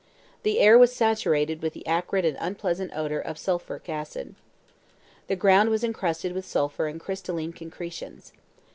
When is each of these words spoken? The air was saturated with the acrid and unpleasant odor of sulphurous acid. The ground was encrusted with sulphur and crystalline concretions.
The 0.41 0.57
air 0.57 0.79
was 0.79 0.91
saturated 0.91 1.61
with 1.61 1.73
the 1.73 1.85
acrid 1.85 2.25
and 2.25 2.35
unpleasant 2.41 2.91
odor 2.95 3.19
of 3.19 3.37
sulphurous 3.37 3.87
acid. 3.87 4.33
The 5.27 5.35
ground 5.35 5.69
was 5.69 5.83
encrusted 5.83 6.31
with 6.33 6.43
sulphur 6.43 6.87
and 6.87 6.99
crystalline 6.99 7.53
concretions. 7.53 8.33